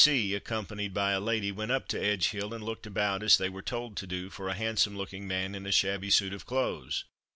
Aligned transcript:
C, 0.03 0.33
accompanied 0.33 0.95
by 0.95 1.11
a 1.11 1.19
lady, 1.19 1.51
went 1.51 1.71
up 1.71 1.87
to 1.89 2.03
Edge 2.03 2.29
hill 2.29 2.55
and 2.55 2.63
looked 2.63 2.87
about 2.87 3.21
as 3.21 3.37
they 3.37 3.49
were 3.49 3.61
told 3.61 3.95
to 3.97 4.07
do 4.07 4.31
for 4.31 4.47
a 4.49 4.55
handsome 4.55 4.97
looking 4.97 5.27
man 5.27 5.53
in 5.53 5.67
a 5.67 5.71
shabby 5.71 6.09
suit 6.09 6.33
of 6.33 6.43
clothes. 6.43 7.03